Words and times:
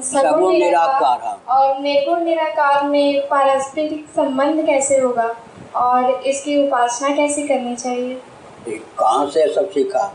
सगुण 0.00 0.52
निराकार, 0.52 1.18
निराकार 1.18 1.54
और 1.54 1.80
निर्गुण 1.80 2.20
निराकार 2.20 2.84
में 2.84 3.28
पारस्परिक 3.28 4.06
संबंध 4.16 4.66
कैसे 4.66 4.98
होगा? 5.00 5.36
और 5.76 6.10
इसकी 6.10 6.66
उपासना 6.66 7.08
कैसे 7.08 7.42
करनी 7.42 7.76
चाहिए? 7.76 8.22
कहाँ 8.68 9.26
से 9.26 9.54
सब 9.54 9.70
सीखा? 9.70 10.14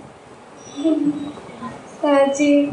जी 2.34 2.72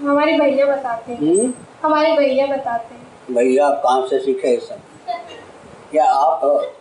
हमारे 0.00 0.32
भैया 0.38 0.66
बताते 0.66 1.12
हैं। 1.12 1.20
हम्म? 1.20 1.52
हमारे 1.82 2.12
भैया 2.12 2.46
बताते 2.46 2.94
हैं। 2.94 3.34
भैया 3.34 3.70
कहाँ 3.70 4.06
से 4.06 4.18
सीखे 4.18 4.48
ये 4.48 4.56
सब? 4.56 4.78
क्या 5.90 6.04
आप 6.04 6.74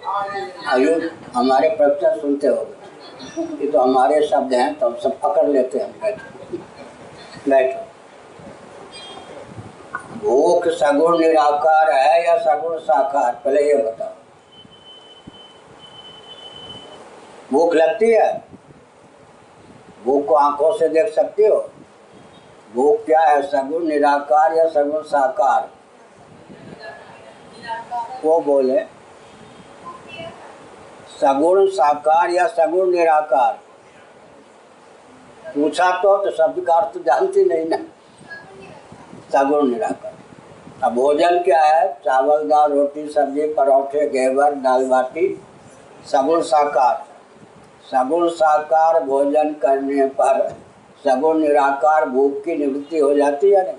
आयु 0.67 1.09
हमारे 1.35 1.69
प्रवचन 1.69 2.19
सुनते 2.19 2.47
हो? 2.47 2.67
ये 3.37 3.71
तो 3.71 3.79
हमारे 3.79 4.27
शब्द 4.27 4.53
हैं 4.53 4.79
तो 4.79 4.89
हम 4.89 4.95
सब 5.03 5.19
पकड़ 5.21 5.47
लेते 5.47 5.77
हैं। 5.77 5.91
बैठो। 6.01 6.57
बैठो। 7.49 7.84
भूख, 10.15 10.67
सगुण 10.67 11.19
निराकार 11.19 11.91
है 11.91 12.25
या 12.25 12.37
सगुण 12.37 12.77
साकार? 12.77 13.41
पहले 13.45 13.61
ये 13.61 13.77
बताओ। 13.77 14.13
भूख 17.51 17.73
लगती 17.75 18.11
है? 18.11 18.43
भूख 20.05 20.25
को 20.25 20.33
आँखों 20.33 20.77
से 20.77 20.89
देख 20.89 21.13
सकते 21.13 21.45
हो? 21.45 21.69
भूख 22.75 23.05
क्या 23.05 23.21
है? 23.21 23.41
सगुण 23.41 23.83
निराकार 23.83 24.53
या 24.53 24.67
सगुण 24.69 25.01
साकार? 25.01 25.69
वो 28.25 28.39
बोले, 28.39 28.79
सगुण 31.21 31.67
साकार 31.67 32.29
या 32.29 32.47
सगुण 32.47 32.91
निराकार? 32.91 33.59
पूछा 35.55 35.91
तो 35.91 36.17
तो 36.17 36.31
शब्द 36.31 36.65
का 36.65 36.73
अर्थ 36.73 36.97
जानती 36.97 37.45
नहीं 37.45 37.65
ना। 37.65 37.77
सगुण 39.33 39.71
निराकार। 39.71 40.04
अब 40.83 40.93
भोजन 40.93 41.39
क्या 41.39 41.61
है? 41.61 41.93
चावल, 42.05 42.43
दाल, 42.43 42.71
रोटी, 42.71 43.07
सब्ज़ी, 43.07 43.53
परोठे, 43.53 44.07
घेवर, 44.09 44.53
दाल 44.53 44.85
बाटी 44.85 45.41
सगुण 46.11 46.41
साकार। 46.41 47.03
सगुण 47.91 48.29
साकार 48.29 49.03
भोजन 49.03 49.53
करने 49.53 50.07
पर 50.07 50.49
सगुण 51.03 51.39
निराकार 51.39 52.05
भूख 52.05 52.33
की 52.33 52.55
निवृत्ति 52.55 52.99
हो 52.99 53.13
जाती 53.13 53.51
है 53.51 53.63
नहीं? 53.63 53.75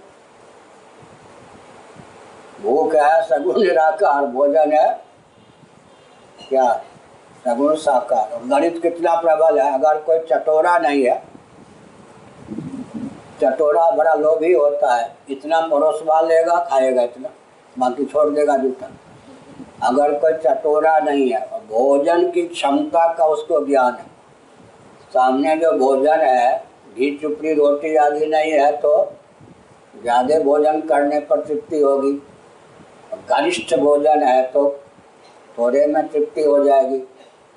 भूख 2.63 2.95
है 2.95 3.23
सगुण 3.23 3.61
निराकार 3.61 4.27
भोजन 4.27 4.73
है। 4.73 4.89
क्या? 6.49 6.73
सगुण 7.45 7.75
साकार। 7.75 8.41
गणित 8.47 8.83
कितना 8.83 9.15
प्रबल 9.15 9.61
है? 9.61 9.75
अगर 9.75 10.01
कोई 10.01 10.19
चटोरा 10.19 10.79
नहीं 10.79 11.03
है 11.03 11.23
चटोरा 13.41 13.91
बड़ा 13.93 14.15
लोभी 14.17 14.53
होता 14.53 14.95
है। 14.95 15.17
इतना 15.31 15.61
परोसवा 15.69 16.21
लेगा, 16.23 16.59
खाएगा 16.71 17.03
इतना। 17.03 17.29
बाकी 17.77 18.05
छोड़ 18.05 18.29
देगा 18.31 18.57
जूठा 18.57 18.89
अगर 19.83 20.15
कोई 20.19 20.33
चटोरा 20.35 20.99
नहीं 21.01 21.29
है 21.31 21.41
भोजन 21.69 22.31
की 22.33 22.43
क्षमता 22.45 23.07
का 23.15 23.25
उसको 23.27 23.65
ज्ञान 23.67 23.93
है। 23.93 24.07
सामने 25.13 25.57
जो 25.57 25.73
भोजन 25.79 26.21
है, 26.21 26.57
घी 26.97 27.11
चुपड़ी 27.19 27.53
रोटी 27.55 27.95
आदि 27.97 28.27
नहीं 28.27 28.53
है 28.53 28.71
तो 28.79 28.93
ज़्यादा 29.95 30.39
भोजन 30.41 30.81
करने 30.89 31.21
पर 31.23 31.41
तृप्ति 31.43 31.81
होगी। 31.81 32.13
गरिष्ठ 33.31 33.75
भोजन 33.77 34.23
है 34.23 34.43
तो 34.53 34.69
थोड़े 35.59 35.87
में 35.87 36.07
तृप्ति 36.09 36.43
हो 36.43 36.63
जाएगी। 36.65 36.99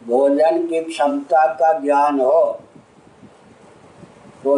भोजन 0.01 0.65
की 0.67 0.79
क्षमता 0.83 1.45
का 1.53 1.71
ज्ञान 1.79 2.19
हो 2.21 2.41
तो 4.43 4.55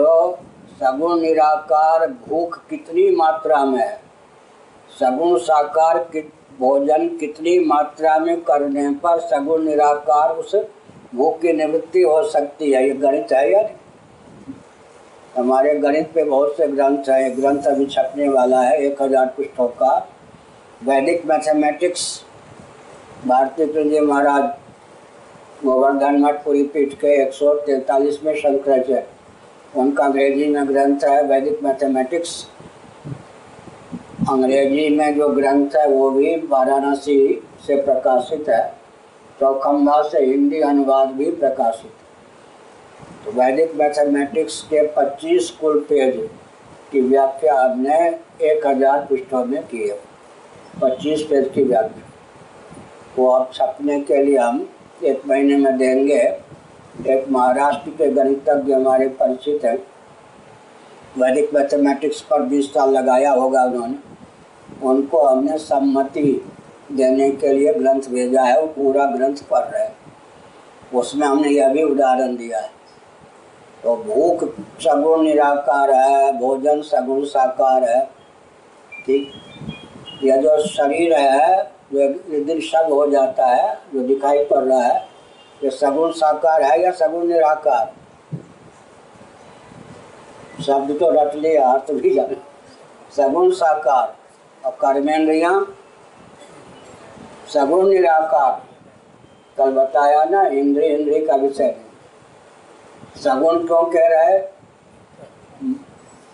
सगुण 0.81 1.19
निराकार 1.19 2.05
भूख 2.27 2.57
कितनी 2.69 3.09
मात्रा 3.15 3.63
में 3.65 3.79
है? 3.79 3.99
सगुण 4.99 5.37
साकार 5.39 5.97
कि 6.13 6.21
भोजन 6.59 7.07
कितनी 7.17 7.57
मात्रा 7.65 8.17
में 8.19 8.41
करने 8.41 8.89
पर 9.03 9.19
सगुण 9.21 9.63
निराकार 9.63 10.29
उस 10.35 10.55
भूख 11.15 11.39
की 11.41 11.53
निवृत्ति 11.53 12.01
हो 12.01 12.23
सकती 12.23 12.71
है? 12.71 12.83
ये 12.87 12.93
गणित 12.95 13.33
है 13.33 13.51
यार 13.51 13.69
हमारे 15.37 15.75
गणित 15.75 16.11
पे 16.15 16.23
बहुत 16.23 16.57
से 16.57 16.67
ग्रंथ 16.67 17.09
हैं। 17.09 17.37
ग्रंथ 17.37 17.67
अभी 17.67 17.85
छपने 17.85 18.29
वाला 18.29 18.61
है, 18.61 18.77
एक 18.77 19.01
हज़ार 19.01 19.25
पृष्ठों 19.37 19.67
का। 19.67 19.95
वैदिक 20.81 21.25
मैथमेटिक्स, 21.25 22.23
भारतीय 23.27 23.65
तुंजी 23.67 23.99
महाराज 23.99 24.43
गोवर्धन 25.63 26.21
मठ 26.21 26.43
पुरी 26.43 26.63
पीठ 26.65 26.93
के 26.93 27.21
एक 27.21 27.33
सौ 27.33 27.53
तैतालीस 27.55 28.23
में 28.23 28.35
शंकराचार्य 28.35 29.05
उनका 29.77 30.05
अंग्रेज़ी 30.05 30.47
में 30.47 30.67
ग्रंथ 30.67 31.03
है, 31.03 31.21
वैदिक 31.23 31.63
मैथमेटिक्स। 31.63 32.47
अंग्रेज़ी 34.31 34.89
में 34.89 35.17
जो 35.17 35.27
ग्रंथ 35.29 35.75
है, 35.75 35.87
वो 35.87 36.09
भी 36.11 36.35
वाराणसी 36.47 37.41
से 37.67 37.75
प्रकाशित 37.81 38.49
है। 38.49 38.65
चौखम्बा 39.39 40.01
से 40.01 40.25
हिंदी 40.25 40.59
अनुवाद 40.61 41.11
भी 41.11 41.29
प्रकाशित 41.31 41.91
है। 41.91 43.25
तो 43.25 43.31
वैदिक 43.31 43.75
मैथमेटिक्स 43.75 44.61
के 44.63 44.85
25 44.87 45.49
कुल 45.51 45.79
पेज 45.89 46.15
की 46.91 47.01
व्याख्या 47.01 47.55
हमने 47.55 47.97
एक 48.43 48.67
हज़ार 48.67 49.05
पृष्ठों 49.05 49.43
में 49.45 49.61
की 49.63 49.87
है। 49.87 49.97
पच्चीस 50.81 51.21
पेज 51.21 51.49
की 51.55 51.63
व्याख्या। 51.63 52.09
वो 53.17 53.29
आप 53.31 53.51
छपने 53.53 53.99
के 54.01 54.23
लिए 54.23 54.37
हम 54.37 54.67
एक 55.03 55.21
महीने 55.27 55.57
में 55.57 55.77
देंगे। 55.77 56.23
एक 57.07 57.29
महाराष्ट्र 57.29 57.89
के 57.89 58.11
गणितज्ञ 58.11 58.73
हमारे 58.73 59.07
परिचित 59.07 59.65
हैं, 59.65 59.77
वैदिक 61.17 61.53
मैथमेटिक्स 61.53 62.21
पर 62.21 62.41
20 62.41 62.73
साल 62.73 62.89
लगाया 62.89 63.31
होगा 63.31 63.63
उन्होंने, 63.63 63.95
उनको 64.83 65.19
हमने 65.19 65.57
सम्मति 65.57 66.45
देने 66.91 67.31
के 67.31 67.53
लिए 67.53 67.73
ग्रंथ 67.73 68.01
भेजा 68.01 68.43
है, 68.43 68.61
वो 68.61 68.67
पूरा 68.67 69.05
ग्रंथ 69.05 69.35
पढ़ 69.51 69.63
रहे 69.63 69.83
हैं। 69.83 69.95
उसमें 70.93 71.27
हमने 71.27 71.49
यह 71.49 71.67
भी 71.67 71.83
उदाहरण 71.83 72.35
दिया 72.35 72.59
है। 72.59 72.69
तो 73.83 73.95
भूख 73.95 74.43
सगुण 74.81 75.21
निराकार 75.21 75.91
है, 75.91 76.39
भोजन 76.39 76.81
सगुण 76.81 77.23
साकार 77.25 77.83
है, 77.83 78.05
ठीक? 79.05 79.31
यह 80.23 80.37
जो 80.37 80.67
शरीर 80.67 81.13
है, 81.13 81.63
जो 81.93 82.07
दृश्य 82.43 82.77
हो 82.77 83.07
जाता 83.11 83.45
है, 83.45 83.77
जो 83.93 83.99
दिखाई 83.99 84.45
पड़ 84.45 84.63
रहा 84.63 84.81
है 84.81 85.10
ये 85.61 85.69
सगुण 85.71 86.11
साकार 86.11 86.61
है 86.63 86.81
या 86.83 86.91
सगुण 86.91 87.27
निराकार? 87.27 87.93
शब्द 90.63 90.91
तो 90.99 91.09
रट 91.11 91.35
लिया, 91.35 91.67
अर्थ 91.67 91.91
भी 91.91 92.13
जाने। 92.15 92.35
सगुण 93.15 93.51
साकार 93.51 94.15
और 94.63 94.71
कर्मेंद्रिया 94.81 95.51
सगुण 97.49 97.89
निराकार, 97.89 98.61
कल 99.57 99.71
बताया 99.71 100.23
ना 100.25 100.41
इंद्रिय 100.49 100.87
इंद्रिय 100.89 101.25
का 101.27 101.35
विषय। 101.35 101.75
सगुण 103.23 103.65
क्यों 103.67 103.83
कह 103.85 104.07
रहे 104.07 104.39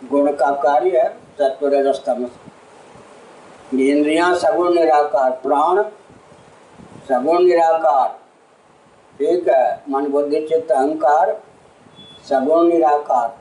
गुण 0.09 0.31
का 0.33 0.51
कार्य 0.57 0.99
है 0.99 1.07
रजस्तम 1.63 2.27
इंद्रिया 3.73 4.33
सगुण 4.35 4.73
निराकार, 4.73 5.31
प्राण 5.43 5.83
सगुण 7.09 7.43
निराकार। 7.43 8.15
ठीक 9.19 9.47
है, 9.47 9.83
मन 9.89 10.05
बुद्धि, 10.05 10.41
चित्त, 10.41 10.71
अहंकार, 10.71 11.41
सगुण, 12.29 12.67
निराकार। 12.67 13.37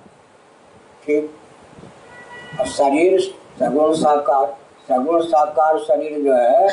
ठीक? 1.07 1.31
और 2.61 2.67
शरीर, 2.67 3.21
सगुण, 3.61 3.95
साकार। 3.95 4.57
सगुण, 4.89 5.23
साकार 5.23 5.79
शरीर 5.79 6.21
जो 6.25 6.35
है, 6.35 6.69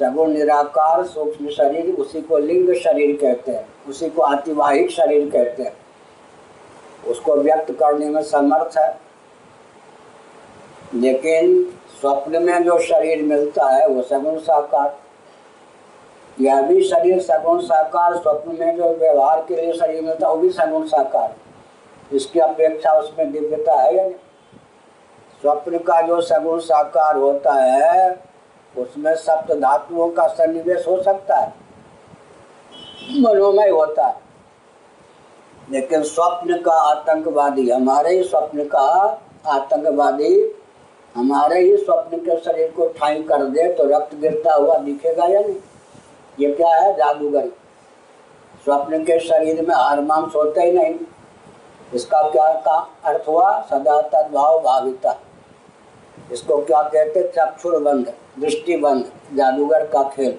सगुण, 0.00 0.30
निराकार, 0.30 1.04
सूक्ष्म 1.04 1.48
शरीर, 1.48 1.94
उसी 1.94 2.20
को 2.20 2.38
लिंग 2.38 2.74
शरीर 2.74 3.16
कहते 3.20 3.52
हैं, 3.52 3.68
उसी 3.88 4.10
को 4.10 4.22
आतिवाहिक 4.22 4.90
शरीर 4.90 5.30
कहते 5.30 5.62
हैं। 5.62 5.76
उसको 7.06 7.36
व्यक्त 7.36 7.70
करने 7.70 8.06
में 8.06 8.22
समर्थ 8.22 8.78
है। 8.78 9.00
लेकिन 10.94 11.64
स्वप्न 12.00 12.42
में 12.42 12.64
जो 12.64 12.78
शरीर 12.78 13.22
मिलता 13.22 13.68
है, 13.68 13.88
वो 13.88 14.02
सगुण, 14.02 14.38
साकार। 14.38 15.03
यह 16.40 16.62
भी 16.62 16.84
शरीर 16.84 17.22
सगुण 17.22 17.60
साकार, 17.60 18.16
स्वप्न 18.16 18.56
में 18.60 18.76
जो 18.76 18.94
व्यवहार 18.94 19.44
के 19.48 19.56
लिए 19.56 19.72
शरीर 19.72 20.02
मिलता 20.02 20.26
है, 20.26 20.32
वो 20.32 20.38
भी 20.38 20.50
सगुण 20.50 20.86
साकार। 20.86 21.34
इसकी 22.12 22.40
अपेक्षा 22.40 22.92
उसमें 22.92 23.32
दिव्यता 23.32 23.72
है 23.72 23.96
या 23.96 24.02
नहीं? 24.02 24.14
स्वप्न 25.40 25.78
का 25.78 26.02
जो 26.02 26.20
सगुण 26.20 26.60
साकार 26.60 27.16
होता 27.16 27.52
है, 27.52 28.24
उसमें 28.78 29.14
सप्त 29.14 29.54
धातुओं 29.54 30.10
का 30.10 30.26
सन्निवेश 30.26 30.88
हो 30.88 31.02
सकता 31.02 31.36
है। 31.36 31.54
मनोमय 33.20 33.68
होता 33.68 34.06
है। 34.06 34.20
लेकिन 35.70 36.02
स्वप्न 36.02 36.62
का 36.62 36.72
आतंकवादी, 36.72 37.70
हमारे 37.70 38.16
ही 38.16 38.24
स्वप्न 38.24 38.64
का 38.64 39.20
आतंकवादी, 39.46 40.54
हमारे 41.14 41.60
ही 41.60 41.76
स्वप्न 41.76 42.16
के 42.16 42.36
शरीर 42.36 42.70
को 42.70 42.86
ठाई 42.88 43.22
कर 43.22 43.44
दे 43.44 43.72
तो 43.72 43.84
रक्त 43.84 44.14
गिरता 44.14 44.54
हुआ 44.54 44.78
दिखेगा 44.78 45.24
या 45.24 45.40
नहीं? 45.40 45.56
ये 46.40 46.50
क्या 46.52 46.68
है? 46.68 46.92
जादूगरी। 46.94 47.48
स्वप्न 48.64 49.02
के 49.04 49.18
शरीर 49.20 49.66
में 49.68 49.74
हार 49.74 50.00
मांस 50.00 50.32
होते 50.34 50.60
ही 50.60 50.72
नहीं। 50.72 50.94
इसका 51.94 52.22
क्या 52.22 52.52
का 52.60 52.76
अर्थ 53.04 53.28
हुआ? 53.28 53.60
सदा 53.60 54.00
तद्भाव 54.02 54.58
भाविता। 54.58 55.20
इसको 56.32 56.56
क्या 56.58 56.82
कहते 56.82 57.22
चक्षुर 57.36 57.78
बंद 57.78 58.12
दृष्टि 58.40 58.76
बंद 58.76 59.10
जादूगर 59.34 59.86
का 59.86 60.02
खेल। 60.08 60.36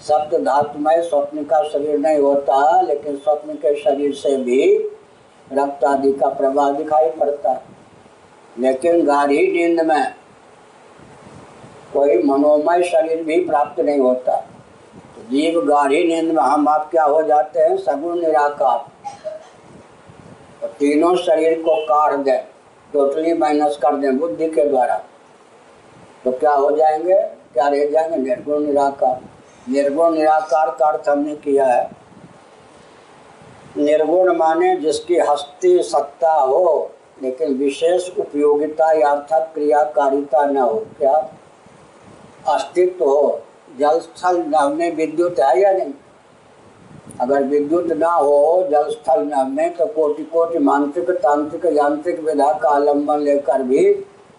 सप्त 0.00 0.34
धातुमय 0.34 1.02
स्वप्न 1.02 1.44
का 1.44 1.62
शरीर 1.62 1.98
नहीं 1.98 2.18
होता, 2.18 2.80
लेकिन 2.80 3.16
स्वप्न 3.16 3.54
के 3.54 3.74
शरीर 3.74 4.14
से 4.14 4.36
भी 4.36 4.76
रक्त 5.52 5.84
आदि 5.84 6.12
का 6.12 6.28
प्रभाव 6.28 6.76
दिखाई 6.76 7.10
पड़ता। 7.10 7.50
है 7.50 7.62
लेकिन 8.58 9.04
गाढ़ी 9.06 9.46
नींद 9.52 9.80
में 9.80 10.14
कोई 11.92 12.22
मनोमय 12.22 12.82
शरीर 12.82 13.22
भी 13.22 13.44
प्राप्त 13.44 13.80
नहीं 13.80 13.98
होता। 13.98 14.36
तो 15.16 15.22
जीव 15.22 15.60
गाढ़ी 15.60 16.04
नींद 16.04 16.34
में 16.34 16.42
हम 16.42 16.68
आप 16.68 16.90
क्या 16.90 17.04
हो 17.04 17.22
जाते 17.22 17.60
हैं? 17.60 17.76
सगुण 17.76 18.20
निराकार। 18.20 18.78
तो 20.60 20.66
तीनों 20.66 21.16
शरीर 21.16 21.58
को 21.58 21.84
काट 21.84 22.14
दें। 22.14 22.44
टोटली 22.92 23.34
माइनस 23.34 23.76
कर 23.76 23.96
दें 23.96 24.18
बुद्धि 24.18 24.50
के 24.50 24.64
द्वारा। 24.64 25.02
तो 26.24 26.32
क्या 26.32 26.52
हो 26.52 26.76
जाएँगे? 26.76 27.22
क्या 27.22 27.68
रह 27.68 27.90
जाएँगे? 27.90 28.16
निर्गुण 28.16 28.60
निराकार। 28.66 29.20
निर्गुण 29.70 30.14
निराकार 30.14 30.70
का 30.70 30.86
अर्थ 30.86 31.08
हमने 31.08 31.36
किया 31.36 31.66
है। 31.66 31.90
निर्गुण 33.76 34.36
माने 34.36 34.76
जिसकी 34.76 35.18
हस्ती 35.18 35.82
सत्ता 35.82 36.32
हो, 36.32 36.90
लेकिन 37.22 37.54
विशेष 37.54 38.10
उपयोगिता 38.18 38.92
या 38.92 39.08
अर्थक 39.08 39.50
क्रियाकारिता 39.54 40.46
न 40.46 40.56
हो। 40.56 40.86
क्या? 40.98 41.34
अस्तित्व 42.48 43.04
हो। 43.04 43.42
जल 43.78 43.98
स्थल 43.98 44.36
नभ 44.36 44.74
में 44.78 44.96
विद्युत 44.96 45.36
है 45.40 45.60
या 45.60 45.72
नहीं? 45.72 45.92
अगर 47.20 47.42
विद्युत 47.42 47.86
ना 47.86 48.12
हो, 48.12 48.66
जल 48.70 48.90
स्थल 48.90 49.46
में 49.48 49.76
तो 49.76 49.86
कोटि 49.86 50.22
कोटि 50.22 50.58
मानसिक, 50.58 51.10
तांत्रिक, 51.10 51.64
यांत्रिक 51.64 52.20
विधा 52.20 52.52
का 52.52 52.68
आलंबन 52.68 53.18
लेकर 53.18 53.62
भी 53.62 53.94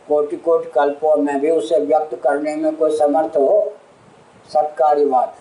कोटि 0.08 0.38
कोटि 0.38 0.70
कल्पों 0.70 1.16
में 1.16 1.40
भी 1.40 1.52
उसे 1.52 1.80
व्यक्त 1.80 2.16
करने 2.16 2.56
में 2.56 2.76
कोई 2.76 2.98
समर्थ 2.98 3.38
हो? 3.38 3.74
सत्कारी 4.54 5.06
बात। 5.06 5.36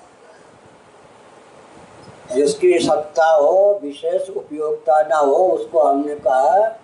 जिसकी 2.32 2.78
सत्ता 2.78 3.26
हो, 3.26 3.80
विशेष 3.82 4.30
उपयोगिता 4.30 5.02
ना 5.02 5.16
हो, 5.16 5.34
उसको 5.34 5.80
हमने 5.80 6.14
कहा 6.14 6.80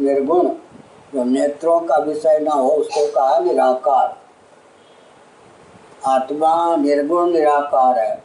निर्गुण। 0.00 0.48
जो 1.14 1.24
नेत्रों 1.24 1.80
का 1.80 1.96
विषय 1.96 2.38
ना 2.38 2.50
हो, 2.50 2.68
उसको 2.68 3.06
कहा 3.06 3.38
निराकार। 3.38 4.16
आत्मा 6.06 6.76
निर्गुण 6.76 7.30
निराकार 7.30 7.98
है। 7.98 8.16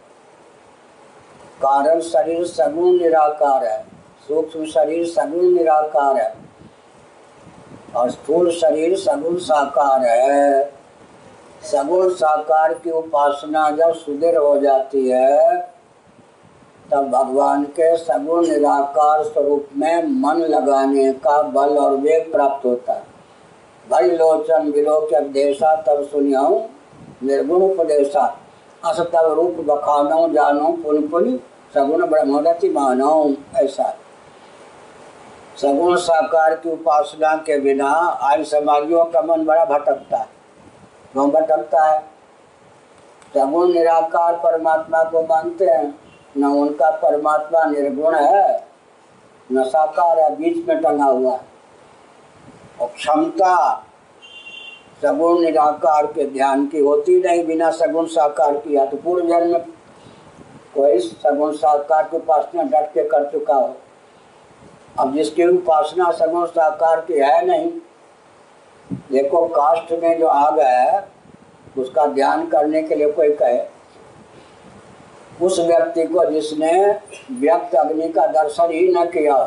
कारण 1.61 2.01
शरीर 2.01 2.47
सगुण 2.47 2.91
निराकार 2.91 3.65
है। 3.65 3.85
सूक्ष्म 4.27 4.65
शरीर 4.65 5.07
सगुण 5.07 5.41
निराकार 5.41 6.17
है। 6.17 6.35
और 7.95 8.09
स्थूल 8.09 8.51
शरीर 8.51 8.97
सगुण 8.97 9.37
साकार 9.37 10.05
है। 10.05 10.73
सगुण 11.63 12.09
साकार 12.09 12.73
की 12.73 12.91
उपासना 12.91 13.69
जब 13.69 13.93
सुदृढ़ 13.93 14.37
हो 14.37 14.59
जाती 14.59 15.09
है, 15.09 15.61
तब 16.91 17.11
भगवान 17.11 17.63
के 17.63 17.97
सगुण 17.97 18.47
निराकार 18.47 19.23
स्वरूप 19.23 19.67
में 19.77 20.03
मन 20.03 20.35
लगाने 20.35 21.13
का 21.13 21.41
बल 21.41 21.77
और 21.77 21.91
वेग 21.91 22.31
प्राप्त 22.31 22.65
होता 22.65 22.93
है। 22.93 23.03
भई 23.91 24.09
लोचन 24.09 24.71
विलोक 24.71 25.21
देशा 25.23 25.75
तब 25.75 26.03
सुनियाऊ। 26.03 26.59
निर्गुण 27.23 27.61
उपदेशा। 27.61 28.37
अस 28.85 28.99
तब 28.99 29.33
रूप 29.33 29.55
बखानो, 29.59 30.29
जानो, 30.29 30.71
पुन 30.71 31.07
पुन 31.07 31.39
सगुण 31.73 32.07
ब्रह्मरति 32.07 32.69
मानो, 32.69 33.33
ऐसा। 33.55 33.97
सगुण 35.57 35.95
साकार 35.95 36.55
की 36.55 36.71
उपासना 36.71 37.35
के 37.35 37.59
बिना 37.59 37.87
आज 38.21 38.45
समाजियों 38.45 39.05
का 39.05 39.21
मन 39.21 39.45
बड़ा 39.45 39.65
भटकता 39.65 40.17
है। 40.17 40.27
क्यों 41.11 41.29
भटकता 41.29 41.83
है? 41.83 41.99
सगुण 43.33 43.73
निराकार 43.73 44.35
परमात्मा 44.35 45.03
को 45.03 45.21
मानते 45.21 45.65
हैं। 45.65 45.99
न 46.37 46.45
उनका 46.45 46.91
परमात्मा 46.91 47.65
निर्गुण 47.65 48.15
है, 48.15 48.67
न 49.51 49.63
साकार 49.63 50.19
है, 50.19 50.35
बीच 50.35 50.67
में 50.67 50.81
टंगा 50.81 51.05
हुआ 51.05 51.31
है। 51.31 51.41
और 52.81 52.87
क्षमता 52.87 53.83
सगुण 55.01 55.41
निराकार 55.41 56.05
के 56.05 56.25
ध्यान 56.29 56.65
की 56.67 56.79
होती 56.79 57.19
नहीं, 57.19 57.45
बिना 57.45 57.69
सगुण 57.71 58.05
साकार 58.07 58.57
किया 58.57 58.85
तो 58.85 58.97
पूर्व 58.97 59.27
जन्म 59.27 59.57
कोई 60.75 60.99
सगुण 60.99 61.51
साकार 61.55 62.03
की 62.03 62.17
उपासना 62.17 62.63
डट 62.63 62.93
के 62.93 63.03
कर 63.03 63.29
चुका 63.31 63.55
हो। 63.55 63.75
अब 64.99 65.13
जिसकी 65.15 65.45
उपासना 65.47 66.11
सगुण 66.13 66.45
साकार 66.47 67.01
की 67.01 67.13
है 67.13 67.45
नहीं, 67.45 67.69
देखो 69.11 69.45
कास्ट 69.47 69.91
में 69.93 70.19
जो 70.19 70.27
आ 70.27 70.49
गया 70.51 70.69
है, 70.69 71.07
उसका 71.77 72.05
ध्यान 72.07 72.45
करने 72.47 72.81
के 72.83 72.95
लिए 72.95 73.11
कोई 73.11 73.33
कहे। 73.35 73.59
उस 75.41 75.59
व्यक्ति 75.59 76.03
को 76.05 76.25
जिसने 76.25 76.73
व्यक्त 77.31 77.75
अग्नि 77.75 78.09
का 78.09 78.25
दर्शन 78.27 78.71
ही 78.71 78.87
न 78.93 79.05
किया, 79.07 79.37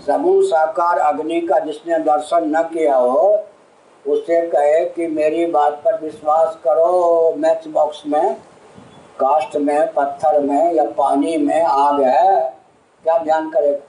सगुण 0.00 0.42
साकार 0.44 0.98
अग्नि 0.98 1.40
का 1.42 1.58
जिसने 1.60 1.98
दर्शन 2.00 2.50
न 2.56 2.62
किया 2.64 2.96
हो 2.96 3.44
उससे 4.08 4.40
कहे 4.48 4.84
कि 4.86 5.06
मेरी 5.08 5.46
बात 5.46 5.80
पर 5.84 6.00
विश्वास 6.00 6.58
करो 6.64 7.34
मैच 7.38 7.66
बॉक्स 7.68 8.02
में 8.06 8.34
कास्ट 9.20 9.56
में, 9.56 9.92
पत्थर 9.92 10.40
में 10.40 10.74
या 10.74 10.84
पानी 10.98 11.36
में 11.36 11.62
आग 11.62 12.00
है। 12.00 12.40
क्या 13.04 13.18
ध्यान 13.18 13.50
करेगा 13.50 13.86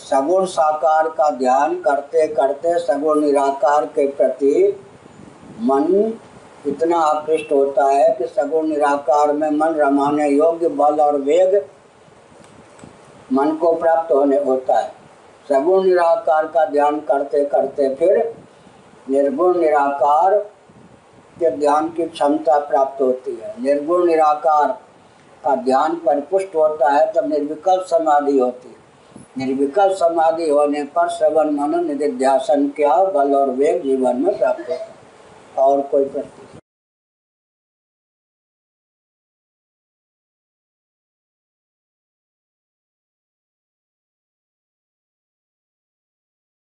सगुण 0.00 0.44
साकार 0.46 1.08
का 1.08 1.30
ध्यान 1.30 1.74
करते 1.80 2.26
करते 2.26 2.78
सगुण 2.78 3.20
निराकार 3.20 3.86
के 3.86 4.06
प्रति 4.08 4.52
मन 5.60 6.12
इतना 6.66 6.98
आकृष्ट 6.98 7.52
होता 7.52 7.84
है 7.84 8.08
कि 8.18 8.26
सगुण 8.26 8.66
निराकार 8.66 9.32
में 9.32 9.50
मन 9.50 9.74
रमाने 9.74 10.28
योग्य 10.28 10.68
बल 10.70 11.00
और 11.00 11.16
वेग 11.20 11.56
मन 13.32 13.50
को 13.56 13.72
प्राप्त 13.72 14.12
होने 14.12 14.36
होता 14.38 14.78
है। 14.78 14.92
सगुण 15.48 15.84
निराकार 15.84 16.46
का 16.46 16.64
ध्यान 16.64 16.98
करते 17.00 17.44
करते 17.44 17.94
फिर 17.94 18.16
निर्गुण 19.06 19.58
निराकार 19.58 20.38
के 21.36 21.50
ध्यान 21.50 21.88
की 21.88 22.06
क्षमता 22.06 22.58
प्राप्त 22.60 23.00
होती 23.02 23.34
है। 23.34 23.54
निर्गुण 23.62 24.06
निराकार 24.06 24.72
का 25.44 25.54
ध्यान 25.56 25.94
परिपुष्ट 26.06 26.54
होता 26.56 26.90
है 26.90 27.12
तब 27.12 27.28
निर्विकल्प 27.28 27.84
समाधि 27.86 28.38
होती 28.38 28.68
है। 28.68 28.76
निर्विकल्प 29.38 29.92
समाधि 29.96 30.48
होने 30.50 30.82
पर 30.94 31.08
श्रवण 31.08 31.50
मनन 31.50 31.86
निधिध्यासन 31.86 32.68
क्या 32.68 32.96
बल 33.06 33.34
और 33.34 33.50
वेग 33.50 33.82
जीवन 33.82 34.16
में 34.16 34.38
प्राप्त 34.38 34.60
होता 34.60 34.74
है। 34.74 34.96
और 35.58 35.80
कोई 35.82 36.04
प्रश्न? 36.04 36.58